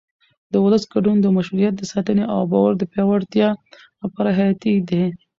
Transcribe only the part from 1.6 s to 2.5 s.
د ساتنې او